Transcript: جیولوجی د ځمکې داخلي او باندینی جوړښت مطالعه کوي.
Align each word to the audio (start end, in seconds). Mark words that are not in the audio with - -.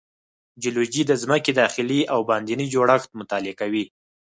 جیولوجی 0.61 1.03
د 1.07 1.11
ځمکې 1.23 1.51
داخلي 1.61 1.99
او 2.13 2.19
باندینی 2.29 2.65
جوړښت 2.73 3.09
مطالعه 3.19 3.55
کوي. 3.61 3.83